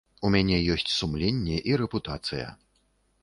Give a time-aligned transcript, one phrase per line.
[0.27, 2.47] У мяне ёсць сумленне і рэпутацыя.